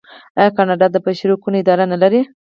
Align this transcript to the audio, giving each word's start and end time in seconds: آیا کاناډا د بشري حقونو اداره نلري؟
آیا 0.39 0.51
کاناډا 0.57 0.87
د 0.91 0.95
بشري 1.05 1.29
حقونو 1.33 1.57
اداره 1.61 1.85
نلري؟ 1.93 2.21